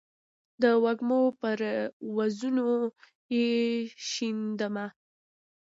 د 0.61 0.63
وږمو 0.83 1.21
پر 1.41 1.59
وزرونو 2.15 2.69
یې 3.35 3.49
شیندمه 4.09 4.85